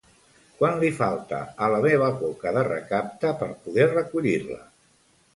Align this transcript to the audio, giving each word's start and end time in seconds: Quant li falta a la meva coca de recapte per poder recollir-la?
Quant 0.59 0.79
li 0.83 0.87
falta 0.99 1.41
a 1.65 1.67
la 1.73 1.81
meva 1.83 2.07
coca 2.21 2.53
de 2.55 2.63
recapte 2.67 3.33
per 3.43 3.49
poder 3.67 3.85
recollir-la? 3.91 4.57